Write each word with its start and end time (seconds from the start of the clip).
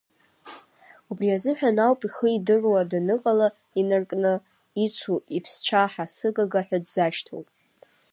Убри 1.09 1.27
азыҳәан 1.35 1.77
ауп, 1.85 2.01
ихы 2.07 2.27
идыруа 2.37 2.89
даныҟала 2.91 3.47
инаркны 3.79 4.33
ицу 4.85 5.17
иԥсцәаҳа 5.37 6.05
сыгага 6.15 6.61
ҳәа 6.67 6.79
дзашьҭоу. 6.83 7.41